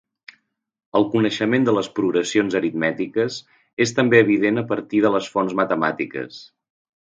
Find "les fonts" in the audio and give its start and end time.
5.19-5.57